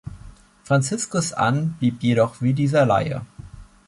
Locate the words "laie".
2.87-3.21